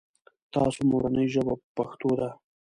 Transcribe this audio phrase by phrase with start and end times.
[0.53, 2.29] تاسو مورنۍ ژبه پښتو ده؟